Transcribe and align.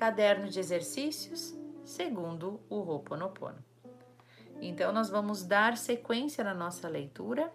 caderno 0.00 0.48
de 0.48 0.58
exercícios 0.58 1.54
segundo 1.84 2.58
o 2.70 2.76
Ho'oponopono. 2.76 3.62
Então, 4.58 4.92
nós 4.92 5.10
vamos 5.10 5.44
dar 5.44 5.76
sequência 5.76 6.42
na 6.42 6.54
nossa 6.54 6.88
leitura 6.88 7.52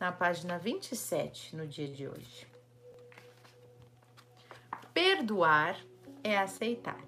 na 0.00 0.10
página 0.10 0.58
27 0.58 1.54
no 1.54 1.64
dia 1.64 1.86
de 1.86 2.08
hoje. 2.08 2.44
Perdoar 4.92 5.78
é 6.24 6.36
aceitar. 6.36 7.06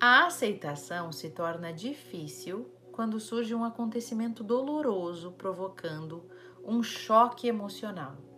A 0.00 0.24
aceitação 0.24 1.12
se 1.12 1.28
torna 1.28 1.70
difícil 1.70 2.72
quando 2.92 3.20
surge 3.20 3.54
um 3.54 3.64
acontecimento 3.64 4.42
doloroso 4.42 5.32
provocando 5.32 6.26
um 6.64 6.82
choque 6.82 7.46
emocional, 7.46 8.29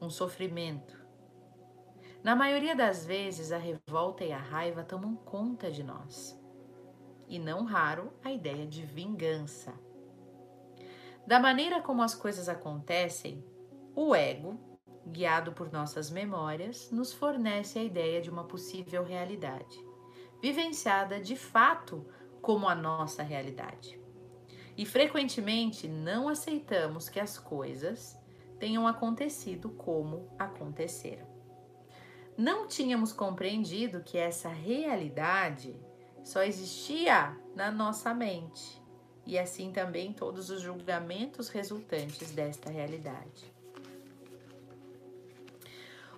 um 0.00 0.10
sofrimento. 0.10 1.04
Na 2.22 2.34
maioria 2.34 2.74
das 2.74 3.06
vezes, 3.06 3.52
a 3.52 3.58
revolta 3.58 4.24
e 4.24 4.32
a 4.32 4.38
raiva 4.38 4.82
tomam 4.82 5.14
conta 5.14 5.70
de 5.70 5.82
nós. 5.82 6.40
E 7.28 7.38
não 7.38 7.64
raro 7.64 8.12
a 8.24 8.32
ideia 8.32 8.66
de 8.66 8.82
vingança. 8.82 9.72
Da 11.26 11.40
maneira 11.40 11.80
como 11.80 12.02
as 12.02 12.14
coisas 12.14 12.48
acontecem, 12.48 13.44
o 13.94 14.14
ego, 14.14 14.58
guiado 15.06 15.52
por 15.52 15.72
nossas 15.72 16.10
memórias, 16.10 16.90
nos 16.90 17.12
fornece 17.12 17.78
a 17.78 17.82
ideia 17.82 18.20
de 18.20 18.30
uma 18.30 18.44
possível 18.44 19.02
realidade, 19.02 19.76
vivenciada 20.40 21.20
de 21.20 21.36
fato 21.36 22.06
como 22.40 22.68
a 22.68 22.74
nossa 22.74 23.22
realidade. 23.22 24.00
E 24.76 24.84
frequentemente 24.84 25.88
não 25.88 26.28
aceitamos 26.28 27.08
que 27.08 27.18
as 27.18 27.38
coisas 27.38 28.16
tenham 28.58 28.86
acontecido 28.86 29.70
como 29.70 30.28
aconteceram. 30.38 31.26
Não 32.36 32.66
tínhamos 32.66 33.12
compreendido 33.12 34.02
que 34.02 34.18
essa 34.18 34.48
realidade 34.48 35.74
só 36.22 36.42
existia 36.42 37.36
na 37.54 37.70
nossa 37.70 38.12
mente 38.12 38.82
e 39.24 39.38
assim 39.38 39.72
também 39.72 40.12
todos 40.12 40.50
os 40.50 40.60
julgamentos 40.60 41.48
resultantes 41.48 42.30
desta 42.32 42.70
realidade. 42.70 43.52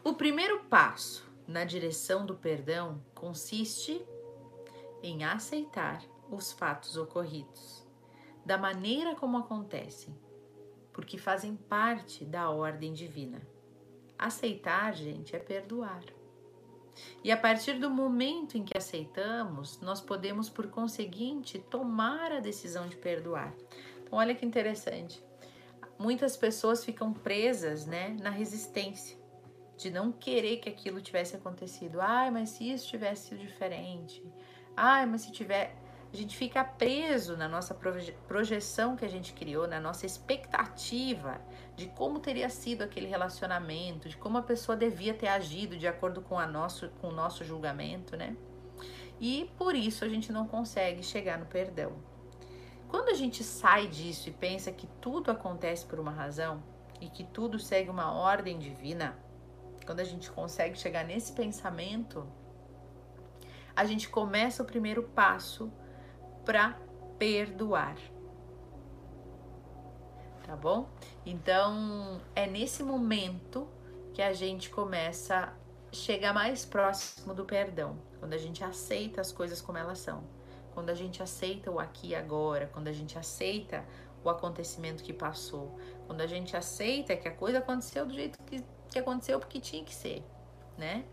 O 0.05 0.15
primeiro 0.15 0.65
passo 0.65 1.29
na 1.47 1.65
direção 1.65 2.27
do 2.27 2.35
perdão 2.35 3.03
consiste 3.15 4.05
em 5.03 5.25
aceitar 5.25 6.03
os 6.31 6.53
fatos 6.53 6.97
ocorridos, 6.97 7.87
da 8.45 8.59
maneira 8.59 9.15
como 9.15 9.39
acontecem, 9.39 10.15
porque 10.99 11.17
fazem 11.17 11.55
parte 11.55 12.25
da 12.25 12.51
ordem 12.51 12.93
divina. 12.93 13.41
Aceitar, 14.19 14.93
gente, 14.97 15.37
é 15.37 15.39
perdoar. 15.39 16.03
E 17.23 17.31
a 17.31 17.37
partir 17.37 17.75
do 17.75 17.89
momento 17.89 18.59
em 18.59 18.65
que 18.65 18.77
aceitamos, 18.77 19.81
nós 19.81 20.01
podemos, 20.01 20.51
por 20.51 20.67
conseguinte, 20.67 21.57
tomar 21.57 22.33
a 22.33 22.41
decisão 22.41 22.89
de 22.89 22.97
perdoar. 22.97 23.55
Então, 24.03 24.19
olha 24.19 24.35
que 24.35 24.45
interessante. 24.45 25.23
Muitas 25.97 26.37
pessoas 26.37 26.85
ficam 26.85 27.13
presas 27.13 27.87
né, 27.87 28.17
na 28.21 28.31
resistência, 28.31 29.17
de 29.77 29.93
não 29.93 30.11
querer 30.11 30.57
que 30.57 30.69
aquilo 30.69 31.01
tivesse 31.01 31.37
acontecido. 31.37 32.01
Ai, 32.01 32.29
mas 32.33 32.49
se 32.51 32.73
isso 32.73 32.89
tivesse 32.89 33.29
sido 33.29 33.47
diferente. 33.47 34.21
Ai, 34.77 35.07
mas 35.07 35.21
se 35.21 35.31
tiver 35.31 35.78
a 36.13 36.17
gente 36.17 36.37
fica 36.37 36.65
preso 36.65 37.37
na 37.37 37.47
nossa 37.47 37.75
projeção 38.27 38.97
que 38.97 39.05
a 39.05 39.09
gente 39.09 39.35
criou, 39.35 39.69
na 39.69 39.79
nossa 39.79 40.07
expectativa 40.07 41.39
de 41.77 41.87
como 41.89 42.19
teria 42.19 42.49
sido 42.49 42.83
aquele 42.83 43.07
relacionamento, 43.07 44.09
de 44.09 44.17
como 44.17 44.39
a 44.39 44.43
pessoa 44.43 44.75
devia 44.75 45.13
ter 45.13 45.29
agido 45.29 45.77
de 45.77 45.87
acordo 45.87 46.23
com, 46.23 46.39
a 46.39 46.47
nosso, 46.47 46.89
com 47.01 47.09
o 47.09 47.13
nosso 47.13 47.45
julgamento, 47.45 48.17
né? 48.17 48.35
E 49.21 49.51
por 49.59 49.75
isso 49.75 50.05
a 50.05 50.09
gente 50.09 50.33
não 50.33 50.47
consegue 50.47 51.03
chegar 51.03 51.39
no 51.39 51.45
perdão. 51.45 51.93
Quando 52.89 53.11
a 53.11 53.15
gente 53.15 53.45
sai 53.45 53.87
disso 53.87 54.31
e 54.31 54.33
pensa 54.33 54.73
que 54.73 54.87
tudo 55.01 55.31
acontece 55.31 55.85
por 55.85 56.01
uma 56.01 56.11
razão 56.11 56.63
e 57.03 57.11
que 57.11 57.23
tudo 57.23 57.59
segue 57.59 57.91
uma 57.91 58.13
ordem 58.13 58.59
divina, 58.59 59.15
quando 59.85 60.01
a 60.01 60.05
gente 60.05 60.31
consegue 60.31 60.79
chegar 60.79 61.05
nesse 61.05 61.33
pensamento, 61.33 62.27
a 63.77 63.85
gente 63.85 64.09
começa 64.09 64.63
o 64.63 64.67
primeiro 64.67 65.03
passo 65.03 65.71
para 66.49 66.81
perdoar. 67.19 67.99
Tá 70.47 70.57
bom? 70.57 70.89
Então, 71.27 72.23
é 72.35 72.47
nesse 72.47 72.83
momento 72.83 73.69
que 74.15 74.23
a 74.23 74.33
gente 74.33 74.71
começa 74.71 75.37
a 75.37 75.53
chegar 75.93 76.33
mais 76.33 76.65
próximo 76.65 77.35
do 77.35 77.45
perdão, 77.45 77.99
quando 78.19 78.33
a 78.33 78.39
gente 78.39 78.65
aceita 78.65 79.21
as 79.21 79.31
coisas 79.31 79.61
como 79.61 79.77
elas 79.77 79.99
são, 79.99 80.25
quando 80.73 80.89
a 80.89 80.95
gente 80.95 81.23
aceita 81.23 81.71
o 81.71 81.79
aqui 81.79 82.09
e 82.09 82.15
agora, 82.15 82.67
quando 82.73 82.89
a 82.89 82.93
gente 82.93 83.19
aceita 83.19 83.85
o 84.25 84.31
acontecimento 84.31 85.03
que 85.03 85.13
passou, 85.13 85.79
quando 86.07 86.23
a 86.23 86.27
gente 86.27 86.57
aceita 86.57 87.15
que 87.15 87.29
a 87.29 87.35
coisa 87.35 87.59
aconteceu 87.59 88.07
do 88.07 88.15
jeito 88.15 88.43
que, 88.45 88.65
que 88.91 88.99
aconteceu 88.99 89.39
porque 89.39 89.61
tinha 89.61 89.85
que 89.85 89.95
ser, 89.95 90.25
né? 90.79 91.05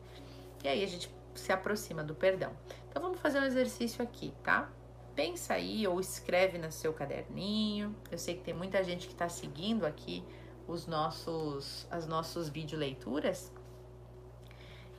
E 0.63 0.67
aí 0.69 0.81
a 0.81 0.87
gente 0.87 1.13
se 1.33 1.51
aproxima 1.51 2.05
do 2.05 2.15
perdão. 2.15 2.53
Então 2.87 3.01
vamos 3.01 3.19
fazer 3.19 3.41
um 3.41 3.43
exercício 3.43 4.01
aqui, 4.01 4.33
tá? 4.41 4.71
Pensa 5.15 5.53
aí 5.53 5.87
ou 5.87 5.99
escreve 5.99 6.57
no 6.57 6.71
seu 6.71 6.93
caderninho. 6.93 7.95
Eu 8.11 8.17
sei 8.17 8.35
que 8.35 8.43
tem 8.43 8.53
muita 8.53 8.83
gente 8.83 9.07
que 9.07 9.13
está 9.13 9.29
seguindo 9.29 9.85
aqui 9.85 10.23
os 10.67 10.87
nossos 10.87 11.87
as 11.91 12.07
nossas 12.07 12.49
vídeo 12.49 12.77
leituras 12.77 13.51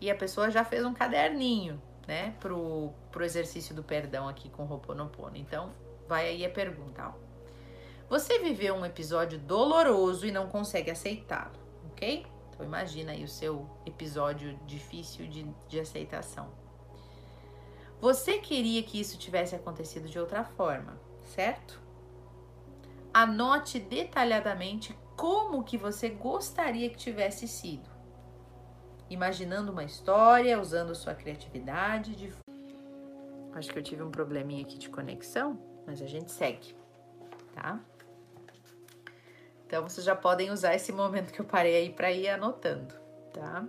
e 0.01 0.11
a 0.11 0.15
pessoa 0.15 0.51
já 0.51 0.65
fez 0.65 0.85
um 0.85 0.93
caderninho, 0.93 1.81
né, 2.07 2.35
pro, 2.41 2.93
pro 3.11 3.25
exercício 3.25 3.75
do 3.75 3.83
perdão 3.83 4.29
aqui 4.29 4.49
com 4.51 4.65
o 4.65 4.71
Ho'oponopono. 4.71 5.37
Então, 5.37 5.73
vai 6.07 6.29
aí 6.29 6.45
a 6.45 6.51
pergunta, 6.51 7.09
ó. 7.09 7.27
Você 8.09 8.39
viveu 8.39 8.75
um 8.75 8.85
episódio 8.85 9.39
doloroso 9.39 10.27
e 10.27 10.31
não 10.31 10.49
consegue 10.49 10.91
aceitá-lo, 10.91 11.59
ok? 11.91 12.25
Então 12.51 12.65
imagina 12.65 13.13
aí 13.13 13.25
o 13.25 13.29
seu 13.29 13.69
episódio 13.85 14.57
difícil 14.65 15.27
de, 15.27 15.43
de 15.69 15.81
aceitação. 15.81 16.49
Você 18.01 18.39
queria 18.39 18.83
que 18.83 19.01
isso 19.01 19.19
tivesse 19.19 19.55
acontecido 19.55 20.09
de 20.09 20.19
outra 20.19 20.45
forma, 20.45 21.01
certo? 21.23 21.81
Anote 23.13 23.79
detalhadamente 23.79 24.97
como 25.17 25.65
que 25.65 25.79
você 25.79 26.11
gostaria 26.11 26.91
que 26.91 26.97
tivesse 26.97 27.49
sido. 27.49 27.89
Imaginando 29.09 29.73
uma 29.73 29.85
história, 29.85 30.61
usando 30.61 30.95
sua 30.95 31.15
criatividade. 31.15 32.15
De... 32.15 32.33
Acho 33.55 33.73
que 33.73 33.79
eu 33.79 33.83
tive 33.83 34.03
um 34.03 34.11
probleminha 34.11 34.63
aqui 34.63 34.77
de 34.77 34.91
conexão, 34.91 35.59
mas 35.87 36.03
a 36.03 36.07
gente 36.07 36.31
segue, 36.31 36.77
tá? 37.55 37.81
Então 39.67 39.83
vocês 39.83 40.05
já 40.05 40.15
podem 40.15 40.51
usar 40.51 40.75
esse 40.75 40.93
momento 40.93 41.33
que 41.33 41.41
eu 41.41 41.45
parei 41.45 41.77
aí 41.77 41.91
para 41.91 42.13
ir 42.13 42.29
anotando, 42.29 42.95
tá? 43.33 43.67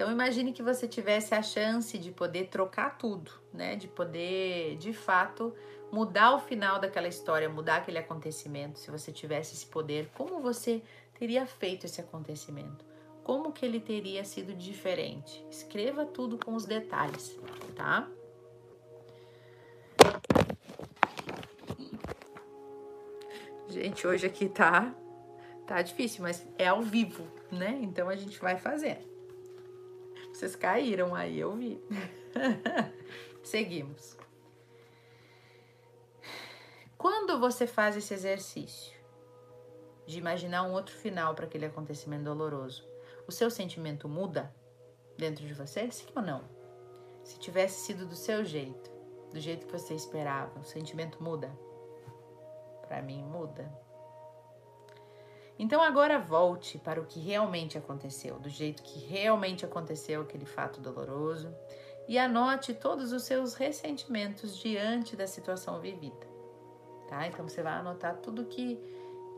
Então 0.00 0.10
imagine 0.10 0.50
que 0.50 0.62
você 0.62 0.88
tivesse 0.88 1.34
a 1.34 1.42
chance 1.42 1.98
de 1.98 2.10
poder 2.10 2.46
trocar 2.46 2.96
tudo, 2.96 3.30
né? 3.52 3.76
De 3.76 3.86
poder, 3.86 4.78
de 4.78 4.94
fato, 4.94 5.54
mudar 5.92 6.34
o 6.34 6.38
final 6.38 6.78
daquela 6.78 7.06
história, 7.06 7.50
mudar 7.50 7.76
aquele 7.76 7.98
acontecimento. 7.98 8.78
Se 8.78 8.90
você 8.90 9.12
tivesse 9.12 9.54
esse 9.54 9.66
poder, 9.66 10.10
como 10.14 10.40
você 10.40 10.82
teria 11.18 11.44
feito 11.44 11.84
esse 11.84 12.00
acontecimento? 12.00 12.82
Como 13.22 13.52
que 13.52 13.62
ele 13.62 13.78
teria 13.78 14.24
sido 14.24 14.54
diferente? 14.54 15.46
Escreva 15.50 16.06
tudo 16.06 16.38
com 16.42 16.54
os 16.54 16.64
detalhes, 16.64 17.38
tá? 17.76 18.08
Gente, 23.68 24.06
hoje 24.06 24.26
aqui 24.26 24.48
tá 24.48 24.94
tá 25.66 25.82
difícil, 25.82 26.22
mas 26.22 26.48
é 26.56 26.68
ao 26.68 26.80
vivo, 26.80 27.22
né? 27.52 27.78
Então 27.82 28.08
a 28.08 28.16
gente 28.16 28.40
vai 28.40 28.56
fazer. 28.56 29.10
Vocês 30.32 30.56
caíram 30.56 31.14
aí, 31.14 31.38
eu 31.38 31.54
vi. 31.54 31.82
Seguimos. 33.42 34.16
Quando 36.96 37.40
você 37.40 37.66
faz 37.66 37.96
esse 37.96 38.12
exercício 38.12 38.98
de 40.06 40.18
imaginar 40.18 40.64
um 40.64 40.72
outro 40.72 40.94
final 40.94 41.34
para 41.34 41.46
aquele 41.46 41.66
acontecimento 41.66 42.24
doloroso, 42.24 42.86
o 43.26 43.32
seu 43.32 43.50
sentimento 43.50 44.08
muda 44.08 44.54
dentro 45.16 45.46
de 45.46 45.54
você? 45.54 45.90
Sim 45.90 46.08
ou 46.14 46.22
não? 46.22 46.44
Se 47.24 47.38
tivesse 47.38 47.86
sido 47.86 48.06
do 48.06 48.16
seu 48.16 48.44
jeito, 48.44 48.90
do 49.32 49.40
jeito 49.40 49.66
que 49.66 49.72
você 49.72 49.94
esperava, 49.94 50.58
o 50.58 50.64
sentimento 50.64 51.22
muda? 51.22 51.50
Para 52.86 53.00
mim, 53.00 53.22
muda. 53.22 53.70
Então 55.60 55.82
agora 55.82 56.18
volte 56.18 56.78
para 56.78 56.98
o 56.98 57.04
que 57.04 57.20
realmente 57.20 57.76
aconteceu, 57.76 58.38
do 58.38 58.48
jeito 58.48 58.82
que 58.82 58.98
realmente 58.98 59.62
aconteceu 59.62 60.22
aquele 60.22 60.46
fato 60.46 60.80
doloroso, 60.80 61.54
e 62.08 62.18
anote 62.18 62.72
todos 62.72 63.12
os 63.12 63.24
seus 63.24 63.52
ressentimentos 63.52 64.56
diante 64.56 65.14
da 65.14 65.26
situação 65.26 65.78
vivida. 65.78 66.26
Tá? 67.06 67.26
Então 67.26 67.46
você 67.46 67.62
vai 67.62 67.74
anotar 67.74 68.16
tudo 68.16 68.46
que, 68.46 68.80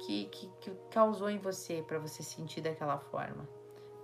que, 0.06 0.26
que, 0.26 0.48
que 0.60 0.70
causou 0.92 1.28
em 1.28 1.38
você 1.38 1.82
para 1.82 1.98
você 1.98 2.22
sentir 2.22 2.60
daquela 2.60 2.98
forma. 2.98 3.48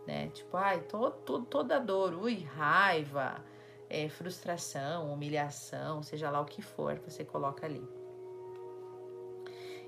né? 0.05 0.29
Tipo, 0.31 0.57
ai, 0.57 0.81
tô, 0.81 1.13
tô, 1.13 1.43
toda 1.43 1.79
dor, 1.79 2.15
ui, 2.15 2.41
raiva, 2.41 3.45
é, 3.89 4.09
frustração, 4.09 5.13
humilhação, 5.13 6.03
seja 6.03 6.29
lá 6.31 6.41
o 6.41 6.45
que 6.45 6.63
for, 6.63 6.99
você 6.99 7.25
coloca 7.25 7.65
ali. 7.65 7.98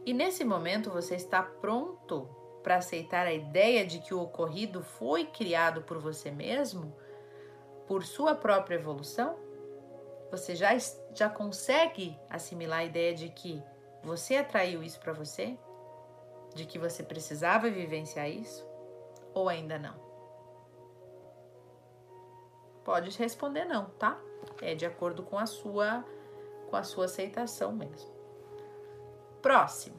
E 0.04 0.14
nesse 0.14 0.44
momento 0.44 0.90
você 0.90 1.14
está 1.14 1.42
pronto 1.42 2.28
para 2.62 2.76
aceitar 2.76 3.26
a 3.26 3.32
ideia 3.32 3.86
de 3.86 4.00
que 4.00 4.14
o 4.14 4.20
ocorrido 4.20 4.82
foi 4.82 5.26
criado 5.26 5.82
por 5.82 5.98
você 5.98 6.30
mesmo, 6.30 6.96
por 7.86 8.04
sua 8.04 8.34
própria 8.34 8.76
evolução? 8.76 9.38
Você 10.30 10.54
já, 10.54 10.70
já 11.12 11.28
consegue 11.28 12.18
assimilar 12.28 12.80
a 12.80 12.84
ideia 12.84 13.14
de 13.14 13.28
que 13.30 13.62
você 14.02 14.36
atraiu 14.36 14.82
isso 14.82 14.98
para 15.00 15.12
você? 15.12 15.58
De 16.54 16.64
que 16.64 16.78
você 16.78 17.02
precisava 17.02 17.70
vivenciar 17.70 18.28
isso? 18.28 18.66
Ou 19.34 19.48
ainda 19.48 19.78
não? 19.78 19.94
Pode 22.84 23.16
responder 23.18 23.64
não, 23.64 23.90
tá? 23.90 24.18
É 24.62 24.74
de 24.74 24.86
acordo 24.86 25.22
com 25.22 25.38
a 25.38 25.46
sua 25.46 26.04
com 26.68 26.76
a 26.76 26.84
sua 26.84 27.06
aceitação 27.06 27.72
mesmo. 27.72 28.19
Próximo. 29.42 29.96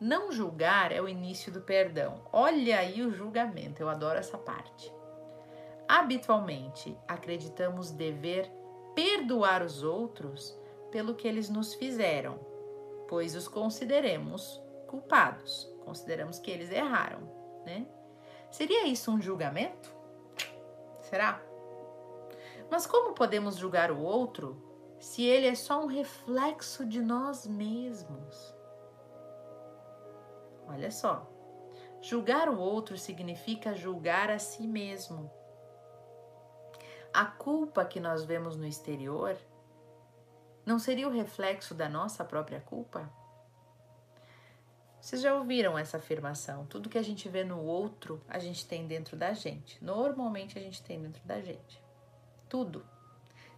Não 0.00 0.32
julgar 0.32 0.92
é 0.92 1.00
o 1.02 1.08
início 1.08 1.52
do 1.52 1.60
perdão. 1.60 2.22
Olha 2.32 2.78
aí 2.78 3.02
o 3.02 3.10
julgamento, 3.10 3.82
eu 3.82 3.88
adoro 3.88 4.18
essa 4.18 4.38
parte. 4.38 4.90
Habitualmente, 5.86 6.96
acreditamos 7.06 7.90
dever 7.90 8.50
perdoar 8.94 9.62
os 9.62 9.82
outros 9.82 10.58
pelo 10.90 11.14
que 11.14 11.28
eles 11.28 11.50
nos 11.50 11.74
fizeram, 11.74 12.38
pois 13.08 13.34
os 13.34 13.46
consideremos 13.46 14.62
culpados, 14.86 15.70
consideramos 15.84 16.38
que 16.38 16.50
eles 16.50 16.70
erraram, 16.70 17.20
né? 17.66 17.86
Seria 18.50 18.86
isso 18.86 19.10
um 19.10 19.20
julgamento? 19.20 19.94
Será? 21.02 21.42
Mas 22.70 22.86
como 22.86 23.12
podemos 23.12 23.56
julgar 23.56 23.90
o 23.90 24.00
outro 24.00 24.62
se 24.98 25.24
ele 25.24 25.46
é 25.46 25.54
só 25.54 25.82
um 25.82 25.86
reflexo 25.86 26.86
de 26.86 27.02
nós 27.02 27.46
mesmos? 27.46 28.59
Olha 30.70 30.90
só. 30.90 31.28
Julgar 32.00 32.48
o 32.48 32.58
outro 32.58 32.96
significa 32.96 33.74
julgar 33.74 34.30
a 34.30 34.38
si 34.38 34.66
mesmo. 34.66 35.30
A 37.12 37.26
culpa 37.26 37.84
que 37.84 37.98
nós 37.98 38.24
vemos 38.24 38.56
no 38.56 38.66
exterior 38.66 39.36
não 40.64 40.78
seria 40.78 41.08
o 41.08 41.12
reflexo 41.12 41.74
da 41.74 41.88
nossa 41.88 42.24
própria 42.24 42.60
culpa? 42.60 43.10
Vocês 45.00 45.20
já 45.22 45.34
ouviram 45.34 45.76
essa 45.76 45.96
afirmação? 45.96 46.66
Tudo 46.66 46.88
que 46.88 46.98
a 46.98 47.02
gente 47.02 47.28
vê 47.28 47.42
no 47.42 47.60
outro, 47.60 48.22
a 48.28 48.38
gente 48.38 48.66
tem 48.66 48.86
dentro 48.86 49.16
da 49.16 49.32
gente. 49.32 49.82
Normalmente 49.82 50.58
a 50.58 50.62
gente 50.62 50.82
tem 50.82 51.00
dentro 51.00 51.22
da 51.24 51.40
gente. 51.40 51.82
Tudo. 52.48 52.86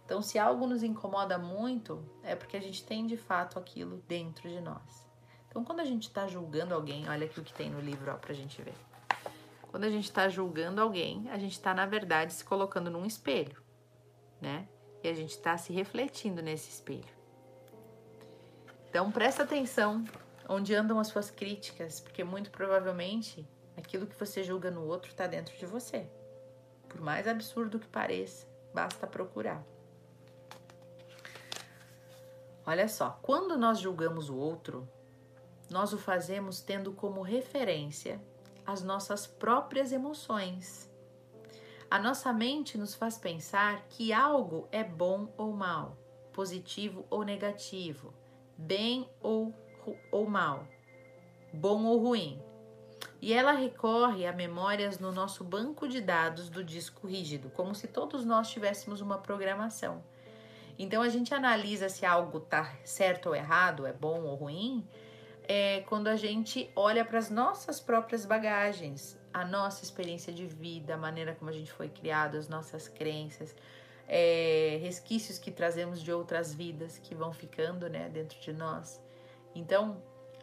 Então, 0.05 0.21
se 0.21 0.39
algo 0.39 0.65
nos 0.65 0.83
incomoda 0.83 1.37
muito, 1.37 2.03
é 2.23 2.35
porque 2.35 2.57
a 2.57 2.61
gente 2.61 2.83
tem 2.83 3.05
de 3.05 3.17
fato 3.17 3.59
aquilo 3.59 3.97
dentro 4.07 4.49
de 4.49 4.59
nós. 4.59 5.12
Então, 5.53 5.63
quando 5.63 5.81
a 5.81 5.85
gente 5.85 6.07
está 6.07 6.25
julgando 6.25 6.73
alguém, 6.73 7.07
olha 7.07 7.27
aqui 7.27 7.39
o 7.39 7.43
que 7.43 7.53
tem 7.53 7.69
no 7.69 7.79
livro 7.79 8.11
ó, 8.11 8.15
pra 8.15 8.33
gente 8.33 8.59
ver. 8.59 8.73
Quando 9.69 9.83
a 9.83 9.89
gente 9.89 10.05
está 10.05 10.27
julgando 10.27 10.81
alguém, 10.81 11.29
a 11.29 11.37
gente 11.37 11.51
está, 11.51 11.75
na 11.75 11.85
verdade, 11.85 12.33
se 12.33 12.43
colocando 12.43 12.89
num 12.89 13.05
espelho, 13.05 13.61
né? 14.41 14.67
E 15.03 15.07
a 15.07 15.13
gente 15.13 15.29
está 15.29 15.55
se 15.55 15.71
refletindo 15.71 16.41
nesse 16.41 16.71
espelho. 16.71 17.13
Então, 18.89 19.11
presta 19.11 19.43
atenção 19.43 20.03
onde 20.49 20.73
andam 20.73 20.97
as 20.97 21.09
suas 21.09 21.29
críticas, 21.29 21.99
porque 21.99 22.23
muito 22.23 22.49
provavelmente 22.49 23.47
aquilo 23.77 24.07
que 24.07 24.19
você 24.19 24.43
julga 24.43 24.71
no 24.71 24.87
outro 24.87 25.11
está 25.11 25.27
dentro 25.27 25.55
de 25.55 25.67
você. 25.67 26.09
Por 26.89 26.99
mais 26.99 27.27
absurdo 27.27 27.77
que 27.77 27.87
pareça, 27.87 28.47
basta 28.73 29.05
procurar. 29.05 29.63
Olha 32.65 32.87
só, 32.87 33.19
quando 33.21 33.55
nós 33.55 33.77
julgamos 33.77 34.31
o 34.31 34.35
outro, 34.35 34.89
nós 35.73 35.91
o 35.91 35.97
fazemos 35.97 36.61
tendo 36.61 36.93
como 36.93 37.23
referência 37.23 38.21
as 38.63 38.83
nossas 38.83 39.25
próprias 39.25 39.91
emoções. 39.91 40.87
A 41.89 41.97
nossa 41.97 42.31
mente 42.31 42.77
nos 42.77 42.93
faz 42.93 43.17
pensar 43.17 43.83
que 43.89 44.13
algo 44.13 44.67
é 44.71 44.83
bom 44.83 45.33
ou 45.35 45.51
mal, 45.51 45.97
positivo 46.31 47.07
ou 47.09 47.23
negativo, 47.23 48.13
bem 48.55 49.09
ou, 49.19 49.51
ou 50.11 50.29
mal, 50.29 50.67
bom 51.51 51.85
ou 51.85 51.97
ruim. 51.97 52.39
E 53.19 53.33
ela 53.33 53.53
recorre 53.53 54.27
a 54.27 54.31
memórias 54.31 54.99
no 54.99 55.11
nosso 55.11 55.43
banco 55.43 55.87
de 55.87 55.99
dados 55.99 56.49
do 56.49 56.63
disco 56.63 57.07
rígido, 57.07 57.49
como 57.49 57.73
se 57.73 57.87
todos 57.87 58.23
nós 58.23 58.47
tivéssemos 58.47 59.01
uma 59.01 59.17
programação. 59.17 60.03
Então 60.77 61.01
a 61.01 61.09
gente 61.09 61.33
analisa 61.33 61.89
se 61.89 62.05
algo 62.05 62.37
está 62.37 62.75
certo 62.83 63.29
ou 63.29 63.35
errado, 63.35 63.87
é 63.87 63.93
bom 63.93 64.21
ou 64.21 64.35
ruim, 64.35 64.87
é 65.47 65.81
quando 65.87 66.07
a 66.07 66.15
gente 66.15 66.69
olha 66.75 67.03
para 67.03 67.19
as 67.19 67.29
nossas 67.29 67.79
próprias 67.79 68.25
bagagens, 68.25 69.17
a 69.33 69.43
nossa 69.43 69.83
experiência 69.83 70.31
de 70.31 70.45
vida, 70.45 70.93
a 70.93 70.97
maneira 70.97 71.35
como 71.35 71.49
a 71.49 71.53
gente 71.53 71.71
foi 71.71 71.89
criado, 71.89 72.37
as 72.37 72.47
nossas 72.47 72.87
crenças, 72.87 73.55
é, 74.07 74.77
resquícios 74.81 75.39
que 75.39 75.51
trazemos 75.51 76.01
de 76.01 76.11
outras 76.11 76.53
vidas 76.53 76.97
que 76.97 77.15
vão 77.15 77.33
ficando 77.33 77.89
né, 77.89 78.09
dentro 78.09 78.39
de 78.39 78.53
nós. 78.53 79.01
Então, 79.55 80.01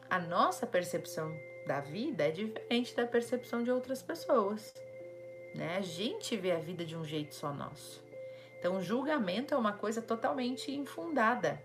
a 0.08 0.19
nossa 0.19 0.67
percepção 0.67 1.32
da 1.67 1.81
vida 1.81 2.26
é 2.26 2.31
diferente 2.31 2.94
da 2.94 3.06
percepção 3.06 3.62
de 3.62 3.70
outras 3.70 4.02
pessoas. 4.02 4.75
Né? 5.55 5.76
A 5.76 5.82
gente 5.82 6.37
vê 6.37 6.52
a 6.52 6.58
vida 6.58 6.85
de 6.85 6.97
um 6.97 7.05
jeito 7.05 7.35
só 7.35 7.52
nosso. 7.52 8.02
Então, 8.58 8.76
o 8.76 8.82
julgamento 8.82 9.55
é 9.55 9.56
uma 9.56 9.73
coisa 9.73 10.02
totalmente 10.02 10.70
infundada, 10.70 11.61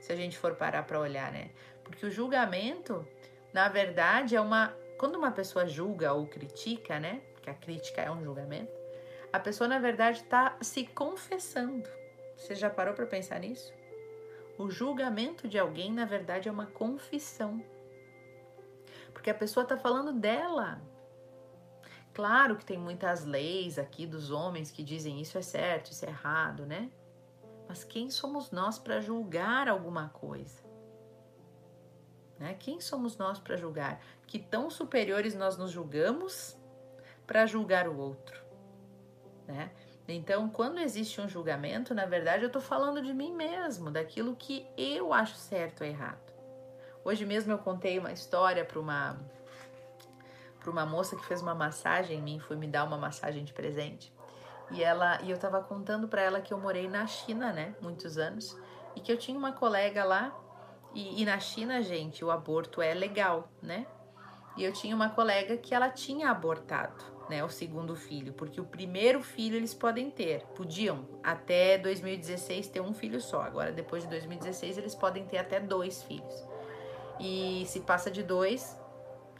se 0.00 0.12
a 0.12 0.16
gente 0.16 0.36
for 0.36 0.54
parar 0.54 0.82
para 0.82 1.00
olhar, 1.00 1.32
né? 1.32 1.50
Porque 1.84 2.06
o 2.06 2.10
julgamento, 2.10 3.06
na 3.52 3.68
verdade, 3.68 4.34
é 4.34 4.40
uma. 4.40 4.74
Quando 4.98 5.16
uma 5.16 5.30
pessoa 5.30 5.66
julga 5.66 6.12
ou 6.12 6.26
critica, 6.26 6.98
né? 6.98 7.20
Que 7.42 7.50
a 7.50 7.54
crítica 7.54 8.00
é 8.00 8.10
um 8.10 8.22
julgamento, 8.22 8.72
a 9.32 9.38
pessoa, 9.38 9.68
na 9.68 9.78
verdade, 9.78 10.20
está 10.20 10.56
se 10.60 10.86
confessando. 10.86 11.88
Você 12.36 12.54
já 12.54 12.70
parou 12.70 12.94
para 12.94 13.04
pensar 13.04 13.40
nisso? 13.40 13.72
O 14.56 14.70
julgamento 14.70 15.48
de 15.48 15.58
alguém, 15.58 15.92
na 15.92 16.04
verdade, 16.04 16.48
é 16.48 16.52
uma 16.52 16.66
confissão. 16.66 17.62
Porque 19.12 19.28
a 19.30 19.34
pessoa 19.34 19.64
está 19.64 19.76
falando 19.76 20.12
dela. 20.12 20.80
Claro 22.12 22.56
que 22.56 22.64
tem 22.64 22.78
muitas 22.78 23.24
leis 23.24 23.76
aqui 23.76 24.06
dos 24.06 24.30
homens 24.30 24.70
que 24.70 24.84
dizem 24.84 25.20
isso 25.20 25.36
é 25.36 25.42
certo, 25.42 25.90
isso 25.90 26.04
é 26.04 26.08
errado, 26.08 26.64
né? 26.64 26.88
Mas 27.68 27.82
quem 27.82 28.10
somos 28.10 28.52
nós 28.52 28.78
para 28.78 29.00
julgar 29.00 29.68
alguma 29.68 30.10
coisa? 30.10 30.63
Né? 32.38 32.56
Quem 32.58 32.80
somos 32.80 33.16
nós 33.16 33.38
para 33.38 33.56
julgar? 33.56 34.00
Que 34.26 34.38
tão 34.38 34.70
superiores 34.70 35.34
nós 35.34 35.56
nos 35.56 35.70
julgamos 35.70 36.56
para 37.26 37.46
julgar 37.46 37.88
o 37.88 37.96
outro? 37.96 38.42
Né? 39.46 39.70
Então, 40.06 40.48
quando 40.50 40.78
existe 40.78 41.20
um 41.20 41.28
julgamento, 41.28 41.94
na 41.94 42.04
verdade 42.04 42.42
eu 42.42 42.48
estou 42.48 42.60
falando 42.60 43.00
de 43.00 43.14
mim 43.14 43.32
mesmo, 43.32 43.90
daquilo 43.90 44.36
que 44.36 44.66
eu 44.76 45.12
acho 45.12 45.34
certo 45.34 45.80
ou 45.80 45.86
errado. 45.86 46.32
Hoje 47.04 47.24
mesmo 47.24 47.52
eu 47.52 47.58
contei 47.58 47.98
uma 47.98 48.12
história 48.12 48.64
para 48.64 48.78
uma 48.78 49.18
para 50.60 50.70
uma 50.70 50.86
moça 50.86 51.14
que 51.14 51.26
fez 51.26 51.42
uma 51.42 51.54
massagem 51.54 52.18
em 52.18 52.22
mim, 52.22 52.38
foi 52.38 52.56
me 52.56 52.66
dar 52.66 52.84
uma 52.84 52.96
massagem 52.96 53.44
de 53.44 53.52
presente. 53.52 54.10
E 54.70 54.82
ela 54.82 55.20
e 55.22 55.30
eu 55.30 55.36
estava 55.36 55.62
contando 55.62 56.08
para 56.08 56.22
ela 56.22 56.40
que 56.40 56.54
eu 56.54 56.58
morei 56.58 56.88
na 56.88 57.06
China, 57.06 57.52
né, 57.52 57.74
muitos 57.82 58.16
anos, 58.16 58.58
e 58.96 59.00
que 59.00 59.12
eu 59.12 59.18
tinha 59.18 59.36
uma 59.36 59.52
colega 59.52 60.04
lá 60.04 60.34
e, 60.94 61.22
e, 61.22 61.24
na 61.24 61.38
China, 61.40 61.82
gente, 61.82 62.24
o 62.24 62.30
aborto 62.30 62.80
é 62.80 62.94
legal, 62.94 63.48
né? 63.60 63.86
E 64.56 64.62
eu 64.62 64.72
tinha 64.72 64.94
uma 64.94 65.10
colega 65.10 65.56
que 65.56 65.74
ela 65.74 65.90
tinha 65.90 66.30
abortado, 66.30 67.04
né, 67.28 67.42
o 67.42 67.48
segundo 67.48 67.96
filho, 67.96 68.32
porque 68.34 68.60
o 68.60 68.64
primeiro 68.64 69.20
filho 69.20 69.56
eles 69.56 69.74
podem 69.74 70.10
ter, 70.10 70.46
podiam 70.54 71.08
até 71.24 71.76
2016 71.76 72.68
ter 72.68 72.80
um 72.80 72.94
filho 72.94 73.20
só. 73.20 73.42
Agora, 73.42 73.72
depois 73.72 74.04
de 74.04 74.10
2016, 74.10 74.78
eles 74.78 74.94
podem 74.94 75.26
ter 75.26 75.38
até 75.38 75.58
dois 75.58 76.04
filhos. 76.04 76.46
E 77.18 77.64
se 77.66 77.80
passa 77.80 78.10
de 78.10 78.22
dois, 78.22 78.78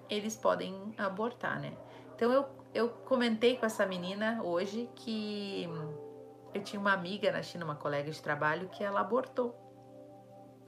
eles 0.08 0.36
podem 0.36 0.94
abortar, 0.98 1.60
né? 1.60 1.72
Então 2.16 2.32
eu, 2.32 2.46
eu 2.72 2.88
comentei 2.88 3.56
com 3.56 3.66
essa 3.66 3.86
menina 3.86 4.40
hoje 4.42 4.88
que 4.96 5.68
eu 6.52 6.62
tinha 6.62 6.80
uma 6.80 6.92
amiga 6.92 7.30
na 7.30 7.42
China, 7.42 7.64
uma 7.64 7.76
colega 7.76 8.10
de 8.10 8.20
trabalho, 8.20 8.68
que 8.68 8.82
ela 8.82 9.00
abortou, 9.00 9.54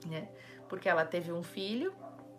né? 0.04 0.28
Porque 0.68 0.88
ela 0.88 1.04
teve 1.04 1.32
um 1.32 1.42
filho 1.42 1.94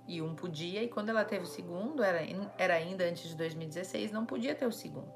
e 0.07 0.22
um 0.22 0.34
podia, 0.34 0.84
e 0.84 0.88
quando 0.88 1.10
ela 1.10 1.25
teve 1.25 1.43
o 1.43 1.48
segundo, 1.48 2.01
era, 2.01 2.19
era 2.57 2.75
ainda 2.75 3.03
antes 3.03 3.29
de 3.29 3.36
2016, 3.36 4.12
não 4.12 4.25
podia 4.25 4.55
ter 4.55 4.65
o 4.65 4.72
segundo. 4.72 5.12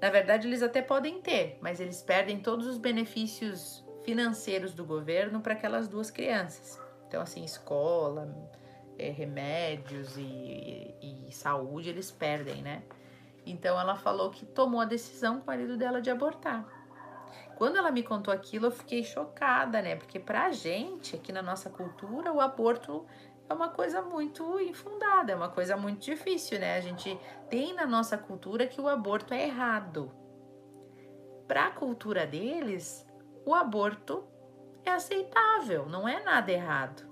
Na 0.00 0.10
verdade, 0.10 0.46
eles 0.46 0.62
até 0.62 0.82
podem 0.82 1.20
ter, 1.20 1.58
mas 1.60 1.80
eles 1.80 2.02
perdem 2.02 2.40
todos 2.40 2.66
os 2.66 2.78
benefícios 2.78 3.84
financeiros 4.04 4.72
do 4.72 4.84
governo 4.84 5.40
para 5.40 5.54
aquelas 5.54 5.88
duas 5.88 6.10
crianças. 6.10 6.80
Então, 7.06 7.22
assim, 7.22 7.44
escola, 7.44 8.28
é, 8.98 9.10
remédios 9.10 10.16
e, 10.16 10.94
e, 11.00 11.26
e 11.28 11.32
saúde, 11.32 11.88
eles 11.88 12.10
perdem, 12.10 12.62
né? 12.62 12.82
Então 13.46 13.80
ela 13.80 13.96
falou 13.96 14.30
que 14.30 14.44
tomou 14.44 14.80
a 14.80 14.84
decisão 14.84 15.38
com 15.38 15.44
o 15.44 15.46
marido 15.46 15.76
dela 15.76 16.02
de 16.02 16.10
abortar. 16.10 16.66
Quando 17.58 17.74
ela 17.74 17.90
me 17.90 18.04
contou 18.04 18.32
aquilo, 18.32 18.66
eu 18.66 18.70
fiquei 18.70 19.02
chocada, 19.02 19.82
né? 19.82 19.96
Porque 19.96 20.20
pra 20.20 20.52
gente, 20.52 21.16
aqui 21.16 21.32
na 21.32 21.42
nossa 21.42 21.68
cultura, 21.68 22.32
o 22.32 22.40
aborto 22.40 23.04
é 23.48 23.52
uma 23.52 23.68
coisa 23.68 24.00
muito 24.00 24.60
infundada, 24.60 25.32
é 25.32 25.34
uma 25.34 25.48
coisa 25.48 25.76
muito 25.76 25.98
difícil, 26.04 26.60
né? 26.60 26.76
A 26.76 26.80
gente 26.80 27.18
tem 27.50 27.74
na 27.74 27.84
nossa 27.84 28.16
cultura 28.16 28.68
que 28.68 28.80
o 28.80 28.86
aborto 28.86 29.34
é 29.34 29.42
errado. 29.42 30.12
Para 31.48 31.66
a 31.66 31.70
cultura 31.72 32.24
deles, 32.24 33.04
o 33.44 33.52
aborto 33.52 34.24
é 34.84 34.92
aceitável, 34.92 35.86
não 35.86 36.08
é 36.08 36.22
nada 36.22 36.52
errado. 36.52 37.08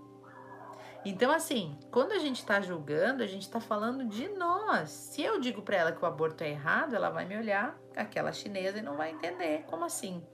Então, 1.04 1.32
assim, 1.32 1.76
quando 1.90 2.12
a 2.12 2.20
gente 2.20 2.38
está 2.38 2.60
julgando, 2.60 3.20
a 3.20 3.26
gente 3.26 3.42
está 3.42 3.58
falando 3.58 4.04
de 4.04 4.28
nós. 4.28 4.90
Se 4.90 5.22
eu 5.22 5.40
digo 5.40 5.60
para 5.60 5.76
ela 5.76 5.92
que 5.92 6.04
o 6.04 6.06
aborto 6.06 6.44
é 6.44 6.50
errado, 6.50 6.94
ela 6.94 7.10
vai 7.10 7.24
me 7.24 7.36
olhar, 7.36 7.76
aquela 7.96 8.32
chinesa, 8.32 8.78
e 8.78 8.82
não 8.82 8.96
vai 8.96 9.10
entender. 9.10 9.64
Como 9.66 9.84
assim? 9.84 10.24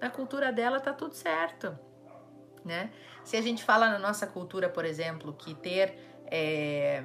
Na 0.00 0.10
cultura 0.10 0.52
dela 0.52 0.80
tá 0.80 0.92
tudo 0.92 1.14
certo, 1.14 1.76
né? 2.64 2.90
Se 3.24 3.36
a 3.36 3.42
gente 3.42 3.64
fala 3.64 3.88
na 3.90 3.98
nossa 3.98 4.26
cultura, 4.26 4.68
por 4.68 4.84
exemplo, 4.84 5.32
que 5.32 5.54
ter 5.54 5.98
é, 6.26 7.02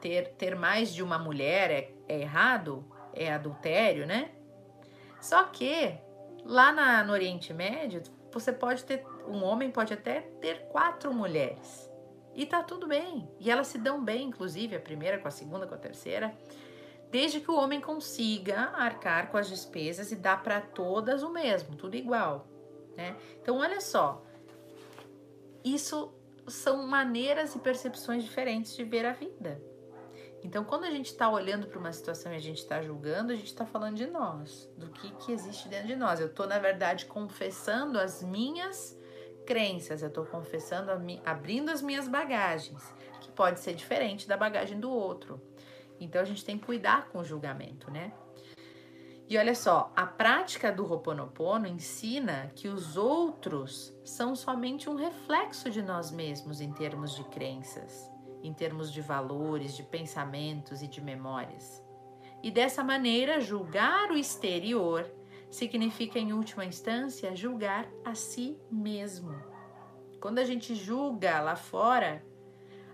ter, 0.00 0.28
ter 0.34 0.56
mais 0.56 0.92
de 0.92 1.02
uma 1.02 1.18
mulher 1.18 1.70
é, 1.70 1.92
é 2.08 2.20
errado, 2.20 2.84
é 3.12 3.32
adultério, 3.32 4.06
né? 4.06 4.30
Só 5.20 5.44
que 5.44 5.94
lá 6.44 6.72
na, 6.72 7.04
no 7.04 7.12
Oriente 7.12 7.52
Médio, 7.52 8.02
você 8.32 8.52
pode 8.52 8.84
ter, 8.84 9.04
um 9.26 9.44
homem 9.44 9.70
pode 9.70 9.92
até 9.92 10.20
ter 10.40 10.66
quatro 10.68 11.12
mulheres. 11.12 11.88
E 12.34 12.46
tá 12.46 12.62
tudo 12.62 12.86
bem. 12.86 13.28
E 13.38 13.50
elas 13.50 13.66
se 13.66 13.76
dão 13.76 14.02
bem, 14.02 14.28
inclusive, 14.28 14.76
a 14.76 14.80
primeira 14.80 15.18
com 15.18 15.28
a 15.28 15.32
segunda, 15.32 15.66
com 15.66 15.74
a 15.74 15.78
terceira, 15.78 16.32
desde 17.10 17.40
que 17.40 17.50
o 17.50 17.56
homem 17.56 17.80
consiga 17.80 18.70
arcar 18.74 19.30
com 19.30 19.36
as 19.36 19.48
despesas 19.48 20.12
e 20.12 20.16
dar 20.16 20.42
para 20.42 20.60
todas 20.60 21.22
o 21.22 21.30
mesmo, 21.30 21.76
tudo 21.76 21.96
igual. 21.96 22.46
Né? 22.96 23.16
Então, 23.40 23.58
olha 23.58 23.80
só, 23.80 24.24
isso 25.64 26.12
são 26.46 26.86
maneiras 26.86 27.54
e 27.54 27.58
percepções 27.58 28.22
diferentes 28.22 28.76
de 28.76 28.84
ver 28.84 29.04
a 29.04 29.12
vida. 29.12 29.60
Então, 30.42 30.64
quando 30.64 30.84
a 30.84 30.90
gente 30.90 31.06
está 31.06 31.28
olhando 31.28 31.66
para 31.66 31.78
uma 31.78 31.92
situação 31.92 32.32
e 32.32 32.36
a 32.36 32.40
gente 32.40 32.58
está 32.58 32.80
julgando, 32.80 33.32
a 33.32 33.36
gente 33.36 33.46
está 33.46 33.66
falando 33.66 33.96
de 33.96 34.06
nós, 34.06 34.70
do 34.76 34.88
que, 34.88 35.10
que 35.16 35.32
existe 35.32 35.68
dentro 35.68 35.88
de 35.88 35.96
nós. 35.96 36.18
Eu 36.18 36.28
estou, 36.28 36.46
na 36.46 36.58
verdade, 36.58 37.04
confessando 37.04 37.98
as 37.98 38.22
minhas 38.22 38.98
crenças, 39.44 40.02
eu 40.02 40.08
estou 40.08 40.24
confessando, 40.24 40.90
abrindo 41.26 41.70
as 41.70 41.82
minhas 41.82 42.08
bagagens, 42.08 42.82
que 43.20 43.30
pode 43.32 43.60
ser 43.60 43.74
diferente 43.74 44.26
da 44.26 44.36
bagagem 44.36 44.80
do 44.80 44.90
outro. 44.90 45.40
Então, 46.00 46.20
a 46.20 46.24
gente 46.24 46.44
tem 46.44 46.58
que 46.58 46.66
cuidar 46.66 47.08
com 47.10 47.18
o 47.18 47.24
julgamento, 47.24 47.90
né? 47.90 48.12
E 49.28 49.38
olha 49.38 49.54
só, 49.54 49.92
a 49.94 50.04
prática 50.04 50.72
do 50.72 50.84
Ho'oponopono 50.84 51.68
ensina 51.68 52.50
que 52.56 52.66
os 52.66 52.96
outros 52.96 53.94
são 54.04 54.34
somente 54.34 54.90
um 54.90 54.96
reflexo 54.96 55.70
de 55.70 55.82
nós 55.82 56.10
mesmos 56.10 56.60
em 56.60 56.72
termos 56.72 57.14
de 57.14 57.22
crenças 57.24 58.10
em 58.42 58.52
termos 58.52 58.92
de 58.92 59.00
valores, 59.00 59.76
de 59.76 59.82
pensamentos 59.82 60.82
e 60.82 60.86
de 60.86 61.00
memórias. 61.00 61.84
E 62.42 62.50
dessa 62.50 62.82
maneira, 62.82 63.40
julgar 63.40 64.10
o 64.10 64.16
exterior 64.16 65.10
significa, 65.50 66.18
em 66.18 66.32
última 66.32 66.64
instância, 66.64 67.36
julgar 67.36 67.86
a 68.04 68.14
si 68.14 68.58
mesmo. 68.70 69.34
Quando 70.20 70.38
a 70.38 70.44
gente 70.44 70.74
julga 70.74 71.40
lá 71.40 71.56
fora, 71.56 72.24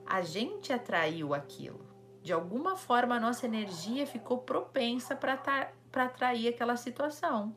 a 0.05 0.23
gente 0.23 0.73
atraiu 0.73 1.35
aquilo. 1.35 1.85
De 2.27 2.33
alguma 2.33 2.75
forma, 2.75 3.15
a 3.15 3.21
nossa 3.21 3.47
energia 3.47 4.05
ficou 4.05 4.39
propensa 4.39 5.15
para 5.15 5.71
atrair 5.95 6.49
aquela 6.49 6.77
situação. 6.77 7.55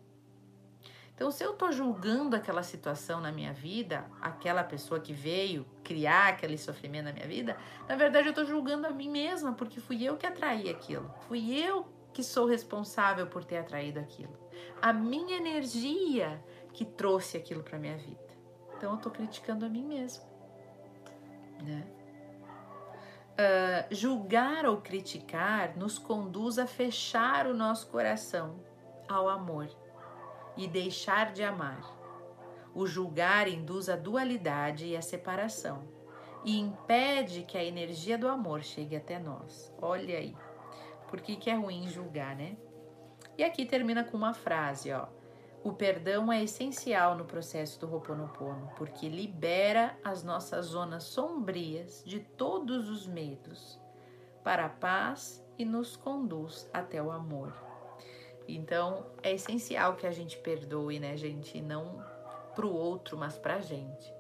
Então, 1.15 1.31
se 1.31 1.43
eu 1.43 1.53
estou 1.53 1.71
julgando 1.71 2.35
aquela 2.35 2.61
situação 2.61 3.19
na 3.19 3.31
minha 3.31 3.51
vida, 3.51 4.05
aquela 4.21 4.63
pessoa 4.63 4.99
que 4.99 5.11
veio 5.11 5.65
criar 5.83 6.27
aquele 6.27 6.55
sofrimento 6.55 7.05
na 7.05 7.13
minha 7.13 7.25
vida, 7.25 7.57
na 7.87 7.95
verdade 7.95 8.27
eu 8.27 8.29
estou 8.29 8.45
julgando 8.45 8.85
a 8.85 8.91
mim 8.91 9.09
mesma, 9.09 9.53
porque 9.53 9.79
fui 9.79 10.03
eu 10.03 10.17
que 10.17 10.27
atraí 10.27 10.69
aquilo. 10.69 11.11
Fui 11.27 11.51
eu 11.51 11.87
que 12.13 12.23
sou 12.23 12.45
responsável 12.45 13.25
por 13.25 13.43
ter 13.43 13.57
atraído 13.57 13.99
aquilo. 13.99 14.37
A 14.79 14.93
minha 14.93 15.35
energia 15.35 16.39
que 16.73 16.85
trouxe 16.85 17.37
aquilo 17.37 17.63
para 17.63 17.79
minha 17.79 17.97
vida. 17.97 18.29
Então, 18.77 18.91
eu 18.91 18.97
estou 18.97 19.11
criticando 19.11 19.65
a 19.65 19.67
mim 19.67 19.83
mesma. 19.83 20.23
Né? 21.63 21.98
Uh, 23.39 23.95
julgar 23.95 24.65
ou 24.65 24.81
criticar 24.81 25.77
nos 25.77 25.97
conduz 25.97 26.59
a 26.59 26.67
fechar 26.67 27.47
o 27.47 27.53
nosso 27.53 27.87
coração 27.87 28.59
ao 29.07 29.29
amor 29.29 29.69
e 30.57 30.67
deixar 30.67 31.31
de 31.31 31.41
amar. 31.41 31.81
O 32.75 32.85
julgar 32.85 33.47
induz 33.47 33.87
a 33.87 33.95
dualidade 33.95 34.87
e 34.87 34.97
a 34.97 35.01
separação 35.01 35.87
e 36.43 36.59
impede 36.59 37.43
que 37.43 37.57
a 37.57 37.63
energia 37.63 38.17
do 38.17 38.27
amor 38.27 38.61
chegue 38.61 38.97
até 38.97 39.17
nós. 39.17 39.73
Olha 39.81 40.17
aí. 40.17 40.35
Por 41.07 41.21
que, 41.21 41.37
que 41.37 41.49
é 41.49 41.55
ruim 41.55 41.87
julgar, 41.87 42.35
né? 42.35 42.57
E 43.37 43.43
aqui 43.45 43.65
termina 43.65 44.03
com 44.03 44.17
uma 44.17 44.33
frase, 44.33 44.91
ó. 44.91 45.07
O 45.61 45.73
perdão 45.73 46.31
é 46.31 46.41
essencial 46.41 47.15
no 47.15 47.25
processo 47.25 47.79
do 47.81 47.93
Ho'oponopono, 47.93 48.71
porque 48.77 49.09
libera 49.09 49.97
as 50.03 50.23
nossas 50.23 50.67
zonas 50.67 51.03
sombrias 51.03 52.01
de 52.05 52.21
todos 52.21 52.89
os 52.89 53.05
medos 53.05 53.77
para 54.41 54.65
a 54.65 54.69
paz 54.69 55.45
e 55.57 55.65
nos 55.65 55.97
conduz 55.97 56.69
até 56.73 57.03
o 57.03 57.11
amor. 57.11 57.53
Então, 58.47 59.05
é 59.21 59.33
essencial 59.33 59.95
que 59.95 60.07
a 60.07 60.11
gente 60.11 60.37
perdoe, 60.37 60.97
né, 60.97 61.17
gente? 61.17 61.61
Não 61.61 62.03
pro 62.55 62.73
outro, 62.73 63.17
mas 63.17 63.37
pra 63.37 63.59
gente. 63.59 64.13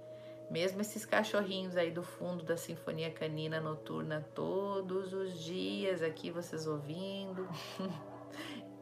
Mesmo 0.51 0.81
esses 0.81 1.05
cachorrinhos 1.05 1.77
aí 1.77 1.89
do 1.89 2.03
fundo 2.03 2.43
da 2.43 2.57
Sinfonia 2.57 3.11
Canina 3.11 3.61
Noturna, 3.61 4.27
todos 4.35 5.13
os 5.13 5.39
dias 5.39 6.01
aqui 6.01 6.31
vocês 6.31 6.67
ouvindo. 6.67 7.47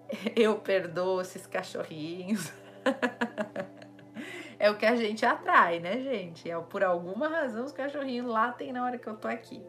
Eu 0.36 0.60
perdoo 0.60 1.22
esses 1.22 1.46
cachorrinhos. 1.46 2.52
é 4.60 4.70
o 4.70 4.78
que 4.78 4.86
a 4.86 4.96
gente 4.96 5.26
atrai, 5.26 5.80
né, 5.80 6.00
gente? 6.02 6.50
É, 6.50 6.60
por 6.60 6.84
alguma 6.84 7.28
razão 7.28 7.66
os 7.66 7.72
cachorrinhos 7.72 8.28
latem 8.28 8.72
na 8.72 8.84
hora 8.84 8.98
que 8.98 9.08
eu 9.08 9.16
tô 9.16 9.28
aqui. 9.28 9.62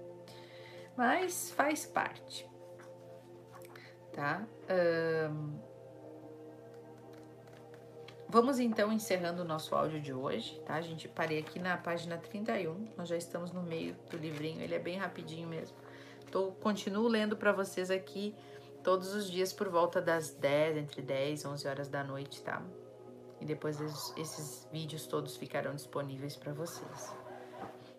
Mas 0.97 1.51
faz 1.53 1.87
parte, 1.87 2.49
tá? 4.13 4.45
Um, 5.31 5.69
Vamos 8.31 8.59
então 8.59 8.93
encerrando 8.93 9.41
o 9.41 9.45
nosso 9.45 9.75
áudio 9.75 9.99
de 10.03 10.13
hoje, 10.13 10.61
tá? 10.67 10.75
A 10.75 10.83
gente 10.83 11.09
parei 11.09 11.39
aqui 11.39 11.59
na 11.59 11.79
página 11.79 12.19
31, 12.19 12.89
nós 12.95 13.09
já 13.09 13.17
estamos 13.17 13.53
no 13.53 13.63
meio 13.63 13.97
do 14.11 14.19
livrinho, 14.19 14.61
ele 14.61 14.75
é 14.75 14.79
bem 14.79 14.99
rapidinho 14.99 15.49
mesmo. 15.49 15.75
Tô, 16.31 16.53
continuo 16.53 17.09
lendo 17.09 17.39
para 17.39 17.53
vocês 17.53 17.91
aqui 17.91 18.35
todos 18.83 19.15
os 19.15 19.31
dias 19.31 19.53
por 19.53 19.69
volta 19.69 20.01
das 20.01 20.31
10, 20.31 20.77
entre 20.77 21.03
10 21.03 21.43
e 21.43 21.47
11 21.47 21.69
horas 21.69 21.89
da 21.89 22.03
noite, 22.03 22.43
tá? 22.43 22.63
E 23.41 23.45
depois 23.45 23.81
esses, 24.17 24.69
vídeos 24.73 25.07
todos 25.07 25.37
ficarão 25.37 25.75
disponíveis 25.75 26.37
para 26.37 26.53
vocês. 26.53 27.15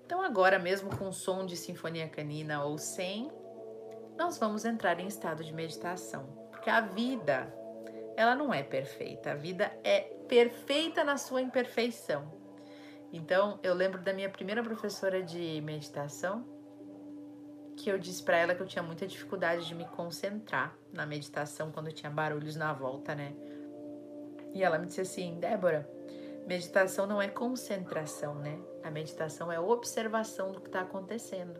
Então 0.05 0.21
agora 0.21 0.59
mesmo 0.59 0.95
com 0.97 1.11
som 1.11 1.45
de 1.45 1.55
sinfonia 1.55 2.09
canina 2.09 2.63
ou 2.63 2.77
sem, 2.77 3.31
nós 4.17 4.37
vamos 4.37 4.65
entrar 4.65 4.99
em 4.99 5.07
estado 5.07 5.43
de 5.43 5.53
meditação, 5.53 6.25
porque 6.51 6.69
a 6.69 6.81
vida 6.81 7.53
ela 8.17 8.35
não 8.35 8.53
é 8.53 8.61
perfeita, 8.61 9.31
a 9.31 9.35
vida 9.35 9.71
é 9.83 10.01
perfeita 10.27 11.05
na 11.05 11.15
sua 11.15 11.41
imperfeição. 11.41 12.29
Então, 13.11 13.59
eu 13.63 13.73
lembro 13.73 14.01
da 14.01 14.13
minha 14.13 14.29
primeira 14.29 14.61
professora 14.61 15.23
de 15.23 15.61
meditação, 15.61 16.45
que 17.79 17.89
eu 17.89 17.97
disse 17.97 18.21
para 18.21 18.37
ela 18.37 18.53
que 18.53 18.61
eu 18.61 18.67
tinha 18.67 18.83
muita 18.83 19.07
dificuldade 19.07 19.65
de 19.65 19.73
me 19.73 19.85
concentrar 19.85 20.75
na 20.91 21.05
meditação 21.05 21.71
quando 21.71 21.91
tinha 21.91 22.11
barulhos 22.11 22.55
na 22.55 22.73
volta, 22.73 23.15
né? 23.15 23.33
E 24.53 24.61
ela 24.61 24.77
me 24.77 24.85
disse 24.85 25.01
assim: 25.01 25.39
Débora, 25.39 25.89
meditação 26.45 27.07
não 27.07 27.21
é 27.21 27.27
concentração, 27.29 28.35
né? 28.35 28.59
A 28.83 28.91
meditação 28.91 29.51
é 29.51 29.59
observação 29.59 30.51
do 30.51 30.59
que 30.59 30.67
está 30.67 30.81
acontecendo. 30.81 31.59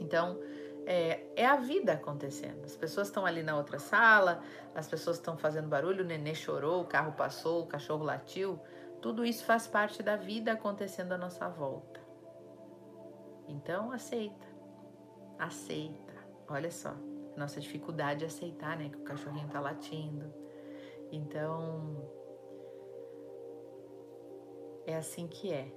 Então, 0.00 0.38
é, 0.86 1.24
é 1.34 1.46
a 1.46 1.56
vida 1.56 1.94
acontecendo. 1.94 2.64
As 2.64 2.76
pessoas 2.76 3.08
estão 3.08 3.26
ali 3.26 3.42
na 3.42 3.56
outra 3.56 3.78
sala, 3.78 4.40
as 4.74 4.86
pessoas 4.86 5.16
estão 5.16 5.36
fazendo 5.36 5.68
barulho, 5.68 6.04
o 6.04 6.06
nenê 6.06 6.34
chorou, 6.34 6.82
o 6.82 6.86
carro 6.86 7.12
passou, 7.12 7.62
o 7.62 7.66
cachorro 7.66 8.04
latiu. 8.04 8.60
Tudo 9.00 9.24
isso 9.24 9.44
faz 9.44 9.66
parte 9.66 10.00
da 10.02 10.14
vida 10.16 10.52
acontecendo 10.52 11.12
à 11.12 11.18
nossa 11.18 11.48
volta. 11.48 12.00
Então, 13.48 13.90
aceita. 13.90 14.51
Aceita. 15.42 16.14
Olha 16.48 16.70
só, 16.70 16.94
nossa 17.36 17.60
dificuldade 17.60 18.20
de 18.20 18.26
aceitar, 18.26 18.76
né, 18.76 18.88
que 18.88 18.96
o 18.96 19.02
cachorrinho 19.02 19.48
tá 19.48 19.58
latindo. 19.58 20.32
Então, 21.10 22.08
é 24.86 24.94
assim 24.94 25.26
que 25.26 25.52
é. 25.52 25.72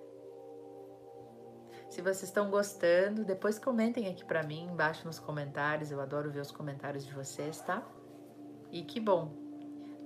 Se 1.90 2.00
vocês 2.02 2.24
estão 2.24 2.52
gostando, 2.52 3.26
depois 3.26 3.58
comentem 3.58 4.08
aqui 4.08 4.24
para 4.24 4.44
mim 4.44 4.68
embaixo 4.72 5.06
nos 5.06 5.18
comentários. 5.18 5.92
Eu 5.92 6.00
adoro 6.00 6.32
ver 6.32 6.42
os 6.42 6.52
comentários 6.52 7.04
de 7.04 7.14
vocês, 7.14 7.60
tá? 7.62 7.84
E 8.72 8.84
que 8.84 9.00
bom 9.00 9.34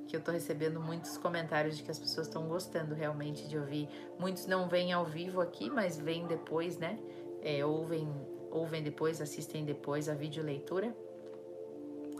que 0.07 0.15
eu 0.15 0.23
tô 0.23 0.31
recebendo 0.31 0.79
muitos 0.79 1.17
comentários 1.17 1.77
de 1.77 1.83
que 1.83 1.91
as 1.91 1.99
pessoas 1.99 2.27
estão 2.27 2.47
gostando 2.47 2.95
realmente 2.95 3.47
de 3.47 3.57
ouvir. 3.57 3.89
Muitos 4.17 4.47
não 4.47 4.69
vêm 4.69 4.93
ao 4.93 5.05
vivo 5.05 5.41
aqui, 5.41 5.69
mas 5.69 5.99
vêm 5.99 6.25
depois, 6.25 6.77
né? 6.77 6.97
É, 7.41 7.63
ouvem, 7.63 8.09
ouvem 8.51 8.83
depois, 8.83 9.21
assistem 9.21 9.65
depois 9.65 10.09
a 10.09 10.13
videoleitura 10.13 10.95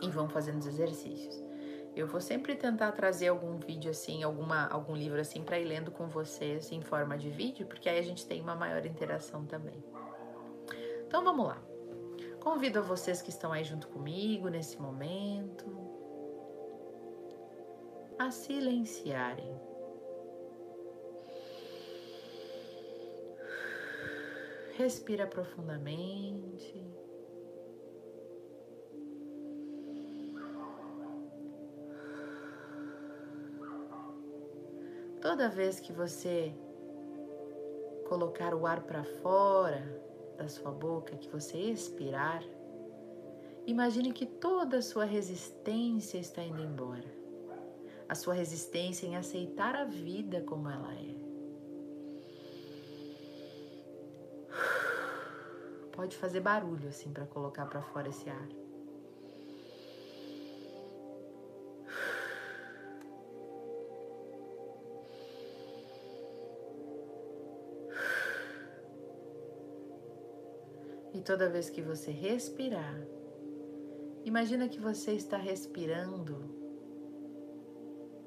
e 0.02 0.10
vão 0.10 0.30
fazendo 0.30 0.60
os 0.60 0.68
exercícios. 0.68 1.44
Eu 1.96 2.08
vou 2.08 2.22
sempre 2.22 2.56
tentar 2.56 2.92
trazer 2.92 3.28
algum 3.28 3.58
vídeo 3.58 3.92
assim, 3.92 4.24
alguma, 4.24 4.68
algum 4.68 4.96
livro 4.96 5.20
assim 5.20 5.44
para 5.44 5.60
ir 5.60 5.66
lendo 5.66 5.92
com 5.92 6.08
vocês 6.08 6.72
em 6.72 6.82
forma 6.82 7.18
de 7.18 7.30
vídeo, 7.30 7.66
porque 7.66 7.90
aí 7.90 8.00
a 8.00 8.04
gente 8.04 8.26
tem 8.26 8.42
uma 8.42 8.56
maior 8.56 8.86
interação 8.86 9.46
também. 9.46 9.84
Então 11.08 11.24
vamos 11.24 11.48
lá. 11.48 11.62
Convido 12.40 12.80
a 12.80 12.82
vocês 12.82 13.22
que 13.22 13.30
estão 13.30 13.52
aí 13.52 13.64
junto 13.64 13.88
comigo 13.88 14.48
nesse 14.48 14.80
momento 14.80 15.66
a 18.18 18.32
silenciarem. 18.32 19.69
Respira 24.80 25.28
profundamente. 25.28 26.74
Toda 35.22 35.50
vez 35.50 35.82
que 35.82 35.92
você 35.92 36.54
colocar 38.08 38.54
o 38.54 38.66
ar 38.66 38.82
para 38.84 39.04
fora 39.04 39.84
da 40.38 40.48
sua 40.48 40.72
boca, 40.72 41.18
que 41.18 41.28
você 41.28 41.58
expirar, 41.58 42.42
imagine 43.68 44.14
que 44.14 44.26
toda 44.26 44.78
a 44.78 44.82
sua 44.82 45.04
resistência 45.04 46.18
está 46.18 46.42
indo 46.42 46.64
embora. 46.64 47.04
A 48.08 48.16
sua 48.16 48.34
resistência 48.34 49.06
em 49.06 49.18
aceitar 49.18 49.76
a 49.76 49.84
vida 49.84 50.42
como 50.44 50.70
ela 50.70 50.94
é. 50.94 51.29
Pode 56.00 56.16
fazer 56.16 56.40
barulho 56.40 56.88
assim 56.88 57.12
para 57.12 57.26
colocar 57.26 57.66
para 57.66 57.82
fora 57.82 58.08
esse 58.08 58.30
ar. 58.30 58.48
E 71.14 71.20
toda 71.20 71.50
vez 71.50 71.70
que 71.70 71.82
você 71.82 72.12
respirar, 72.12 73.06
imagina 74.24 74.70
que 74.70 74.80
você 74.80 75.12
está 75.12 75.36
respirando 75.36 76.40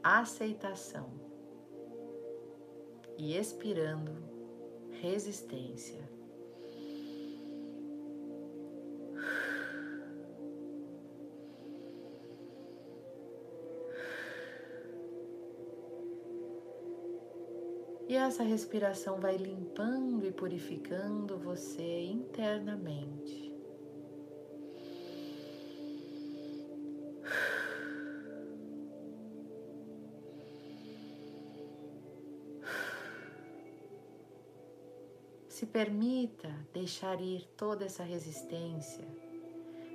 aceitação 0.02 1.11
e 3.17 3.35
expirando 3.35 4.12
resistência. 4.91 6.07
E 18.12 18.14
essa 18.14 18.42
respiração 18.42 19.19
vai 19.19 19.38
limpando 19.38 20.26
e 20.26 20.31
purificando 20.31 21.38
você 21.38 22.02
internamente. 22.02 23.50
Se 35.48 35.64
permita 35.64 36.55
deixar 36.75 37.18
ir 37.18 37.46
toda 37.57 37.87
essa 37.87 38.03
resistência 38.03 39.09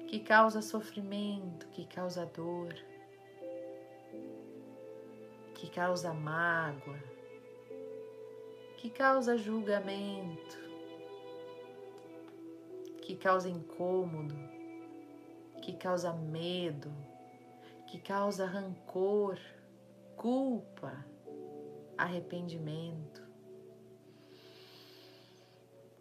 que 0.07 0.21
causa 0.21 0.63
sofrimento, 0.63 1.67
que 1.67 1.85
causa 1.85 2.25
dor, 2.25 2.73
que 5.53 5.69
causa 5.69 6.11
mágoa 6.15 7.16
que 8.77 8.91
causa 8.91 9.35
julgamento, 9.35 10.57
que 13.01 13.15
causa 13.15 13.49
incômodo, 13.49 14.35
que 15.63 15.73
causa 15.73 16.13
medo, 16.13 16.93
que 17.87 17.99
causa 17.99 18.45
rancor, 18.45 19.39
culpa, 20.15 21.03
arrependimento. 21.97 23.27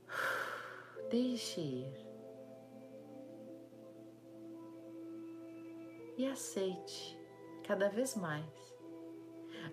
Deixe 1.10 1.60
ir. 1.60 2.06
E 6.18 6.26
aceite 6.26 7.18
cada 7.64 7.88
vez 7.88 8.14
mais 8.16 8.75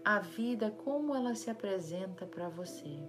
a 0.03 0.19
vida 0.19 0.71
como 0.71 1.15
ela 1.15 1.36
se 1.36 1.49
apresenta 1.49 2.25
para 2.25 2.49
você. 2.49 2.99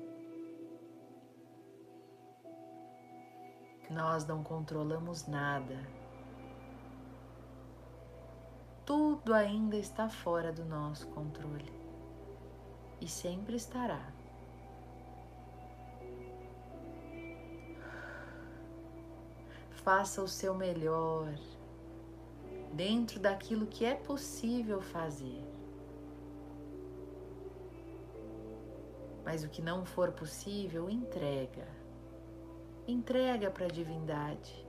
Nós 3.91 4.27
não 4.27 4.43
controlamos 4.43 5.27
nada. 5.27 5.77
Tudo 8.85 9.33
ainda 9.33 9.77
está 9.77 10.09
fora 10.09 10.53
do 10.53 10.65
nosso 10.65 11.07
controle 11.09 11.73
e 13.01 13.09
sempre 13.09 13.57
estará. 13.57 14.13
Faça 19.71 20.23
o 20.23 20.29
seu 20.29 20.55
melhor 20.55 21.35
dentro 22.73 23.21
daquilo 23.21 23.67
que 23.67 23.85
é 23.85 23.95
possível 23.95 24.81
fazer. 24.81 25.54
Mas 29.35 29.43
o 29.43 29.49
que 29.49 29.61
não 29.61 29.85
for 29.85 30.13
possível, 30.13 30.89
entrega. 30.89 31.67
Entrega 32.87 33.51
para 33.51 33.65
a 33.65 33.69
divindade. 33.69 34.65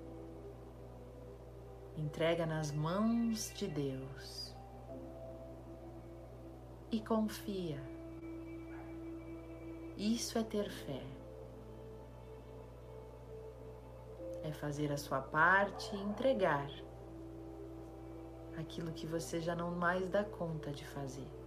Entrega 1.96 2.48
nas 2.48 2.72
mãos 2.72 3.54
de 3.54 3.68
Deus. 3.68 4.56
E 6.92 7.00
confia. 7.00 7.80
Isso 9.96 10.36
é 10.40 10.44
ter 10.44 10.68
fé. 10.68 11.04
É 14.42 14.52
fazer 14.52 14.92
a 14.92 14.98
sua 14.98 15.22
parte 15.22 15.96
e 15.96 16.02
entregar 16.02 16.72
aquilo 18.58 18.92
que 18.94 19.06
você 19.06 19.40
já 19.40 19.56
não 19.56 19.70
mais 19.76 20.10
dá 20.10 20.24
conta 20.24 20.72
de 20.72 20.88
fazer. 20.88 21.45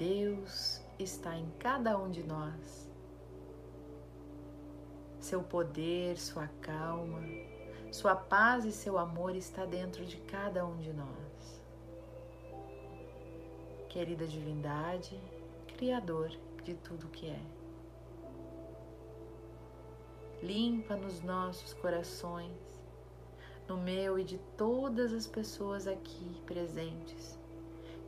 Deus 0.00 0.80
está 0.98 1.36
em 1.36 1.46
cada 1.58 1.98
um 1.98 2.10
de 2.10 2.22
nós. 2.22 2.90
Seu 5.18 5.42
poder, 5.42 6.16
sua 6.16 6.48
calma, 6.62 7.20
sua 7.92 8.16
paz 8.16 8.64
e 8.64 8.72
seu 8.72 8.96
amor 8.96 9.36
está 9.36 9.66
dentro 9.66 10.06
de 10.06 10.16
cada 10.22 10.64
um 10.64 10.78
de 10.78 10.90
nós. 10.94 11.62
Querida 13.90 14.26
divindade, 14.26 15.20
Criador 15.76 16.30
de 16.64 16.72
tudo 16.76 17.08
que 17.08 17.28
é. 17.28 17.42
Limpa 20.42 20.96
nos 20.96 21.20
nossos 21.20 21.74
corações, 21.74 22.56
no 23.68 23.76
meu 23.76 24.18
e 24.18 24.24
de 24.24 24.38
todas 24.56 25.12
as 25.12 25.26
pessoas 25.26 25.86
aqui 25.86 26.40
presentes 26.46 27.38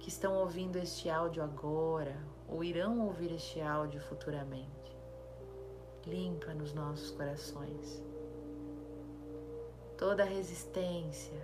que 0.02 0.08
estão 0.08 0.34
ouvindo 0.34 0.76
este 0.76 1.08
áudio 1.08 1.44
agora 1.44 2.16
ou 2.48 2.64
irão 2.64 3.06
ouvir 3.06 3.32
este 3.32 3.60
áudio 3.60 4.00
futuramente. 4.00 4.68
Limpa 6.04 6.52
nos 6.52 6.74
nossos 6.74 7.12
corações 7.12 8.02
toda 9.96 10.24
a 10.24 10.26
resistência 10.26 11.40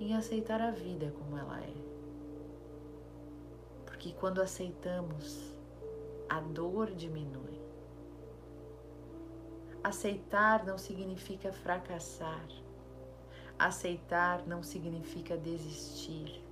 em 0.00 0.16
aceitar 0.16 0.62
a 0.62 0.70
vida 0.70 1.12
como 1.18 1.36
ela 1.36 1.60
é. 1.60 1.74
Porque 3.84 4.14
quando 4.14 4.40
aceitamos, 4.40 5.54
a 6.30 6.40
dor 6.40 6.90
diminui. 6.92 7.60
Aceitar 9.84 10.64
não 10.64 10.78
significa 10.78 11.52
fracassar. 11.52 12.48
Aceitar 13.58 14.46
não 14.46 14.62
significa 14.62 15.36
desistir. 15.36 16.42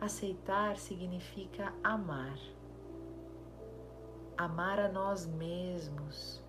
Aceitar 0.00 0.76
significa 0.76 1.72
amar 1.82 2.38
amar 4.36 4.78
a 4.78 4.88
nós 4.88 5.26
mesmos, 5.26 6.42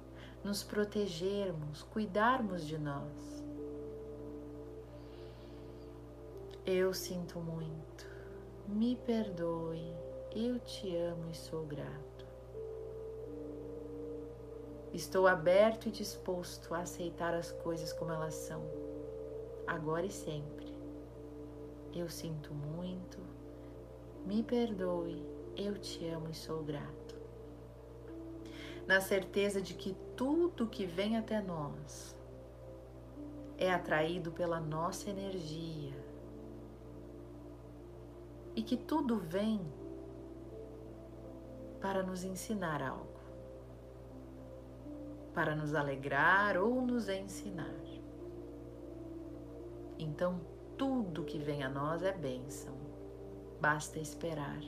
nos 0.44 0.62
protegermos, 0.62 1.84
cuidarmos 1.84 2.66
de 2.66 2.78
nós. 2.78 3.44
Eu 6.66 6.94
sinto 6.94 7.40
muito, 7.40 8.06
me 8.68 8.98
perdoe, 8.98 9.96
eu 10.36 10.60
te 10.60 10.96
amo 10.98 11.30
e 11.32 11.36
sou 11.36 11.66
grato. 11.66 12.28
Estou 14.94 15.28
aberto 15.28 15.88
e 15.88 15.92
disposto 15.92 16.74
a 16.74 16.80
aceitar 16.80 17.34
as 17.34 17.52
coisas 17.52 17.94
como 17.94 18.12
elas 18.12 18.34
são, 18.34 18.62
agora 19.66 20.06
e 20.06 20.12
sempre. 20.12 20.57
Eu 21.94 22.10
sinto 22.10 22.54
muito, 22.54 23.18
me 24.26 24.44
perdoe, 24.44 25.26
eu 25.56 25.78
te 25.78 26.08
amo 26.08 26.30
e 26.30 26.34
sou 26.34 26.64
grato. 26.64 27.16
Na 28.86 29.02
certeza 29.02 29.62
de 29.62 29.74
que 29.74 29.96
tudo 30.16 30.68
que 30.68 30.86
vem 30.86 31.18
até 31.18 31.42
nós 31.42 32.16
é 33.58 33.74
atraído 33.74 34.32
pela 34.32 34.60
nossa 34.60 35.10
energia 35.10 35.96
e 38.56 38.62
que 38.62 38.78
tudo 38.78 39.18
vem 39.18 39.60
para 41.82 42.04
nos 42.04 42.24
ensinar 42.24 42.82
algo 42.82 43.18
para 45.38 45.56
nos 45.56 45.76
alegrar 45.76 46.58
ou 46.58 46.82
nos 46.82 47.08
ensinar. 47.08 47.80
Então, 50.00 50.42
tudo 50.78 51.26
que 51.26 51.40
vem 51.40 51.64
a 51.64 51.70
nós 51.70 52.04
é 52.04 52.14
bênção, 52.14 52.76
basta 53.60 54.00
esperar. 54.00 54.62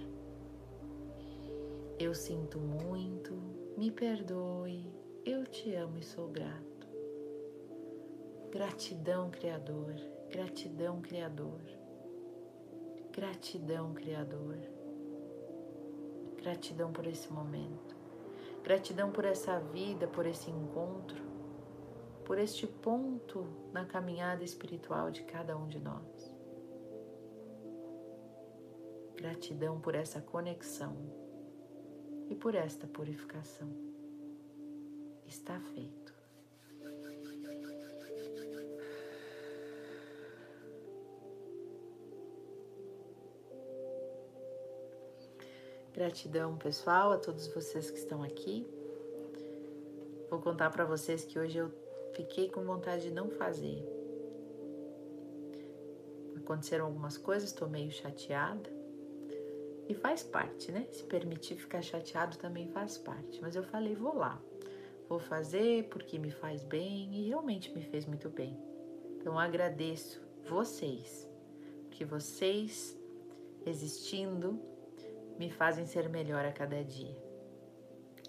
Eu 2.00 2.16
sinto 2.16 2.60
muito, 2.60 3.36
me 3.78 3.92
perdoe, 3.92 4.92
eu 5.26 5.46
te 5.46 5.76
amo 5.76 6.00
e 6.00 6.04
sou 6.04 6.28
grato. 6.28 6.88
Gratidão, 8.50 9.30
Criador, 9.30 9.94
gratidão, 10.32 11.00
Criador, 11.02 11.62
gratidão, 13.12 13.94
Criador, 13.94 14.58
gratidão 16.38 16.92
por 16.92 17.06
esse 17.06 17.32
momento. 17.32 17.96
Gratidão 18.64 19.12
por 19.12 19.26
essa 19.26 19.60
vida, 19.60 20.08
por 20.08 20.26
esse 20.26 20.50
encontro, 20.50 21.29
por 22.30 22.38
este 22.38 22.68
ponto 22.68 23.44
na 23.74 23.86
caminhada 23.86 24.44
espiritual 24.44 25.10
de 25.10 25.24
cada 25.24 25.58
um 25.58 25.68
de 25.68 25.80
nós. 25.80 26.32
Gratidão 29.16 29.82
por 29.82 29.96
essa 29.96 30.22
conexão 30.22 30.96
e 32.30 32.36
por 32.36 32.54
esta 32.54 32.86
purificação. 32.86 33.68
Está 35.26 35.60
feito. 35.60 36.14
Gratidão, 45.92 46.60
pessoal, 46.60 47.12
a 47.12 47.18
todos 47.18 47.48
vocês 47.48 47.90
que 47.90 47.98
estão 47.98 48.22
aqui. 48.22 48.68
Vou 50.30 50.40
contar 50.40 50.70
para 50.70 50.86
vocês 50.86 51.26
que 51.26 51.40
hoje 51.40 51.58
eu 51.58 51.89
fiquei 52.14 52.50
com 52.50 52.64
vontade 52.64 53.04
de 53.04 53.12
não 53.12 53.30
fazer. 53.30 53.84
Aconteceram 56.38 56.86
algumas 56.86 57.18
coisas, 57.18 57.50
estou 57.50 57.70
meio 57.70 57.92
chateada. 57.92 58.70
E 59.88 59.94
faz 59.94 60.24
parte, 60.24 60.72
né? 60.72 60.88
Se 60.92 61.04
permitir 61.04 61.56
ficar 61.56 61.82
chateado 61.82 62.38
também 62.38 62.68
faz 62.68 62.98
parte. 62.98 63.42
Mas 63.42 63.56
eu 63.56 63.64
falei, 63.64 63.96
vou 63.96 64.16
lá. 64.16 64.42
Vou 65.08 65.20
fazer 65.20 65.88
porque 65.90 66.20
me 66.20 66.30
faz 66.30 66.64
bem 66.64 67.14
e 67.14 67.28
realmente 67.28 67.74
me 67.74 67.82
fez 67.82 68.06
muito 68.06 68.30
bem. 68.30 68.56
Então 69.18 69.38
agradeço 69.38 70.22
vocês, 70.48 71.28
que 71.92 72.06
vocês 72.06 72.98
existindo 73.66 74.60
me 75.38 75.50
fazem 75.50 75.86
ser 75.86 76.08
melhor 76.10 76.46
a 76.46 76.52
cada 76.52 76.84
dia. 76.84 77.18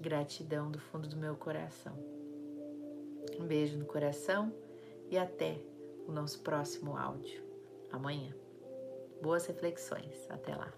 Gratidão 0.01 0.71
do 0.71 0.79
fundo 0.79 1.09
do 1.09 1.17
meu 1.17 1.37
coração. 1.37 2.20
Um 3.39 3.47
beijo 3.47 3.79
no 3.79 3.85
coração 3.85 4.53
e 5.11 5.19
até 5.19 5.59
o 6.07 6.13
nosso 6.13 6.41
próximo 6.41 6.97
áudio 6.97 7.43
amanhã. 7.91 8.35
Boas 9.23 9.47
reflexões. 9.47 10.27
Até 10.31 10.55
lá. 10.55 10.73